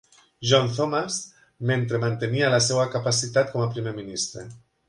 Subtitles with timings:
[0.51, 1.17] John Thomas,
[1.71, 4.49] mentre mantenia la seva capacitat com a Primer ministre.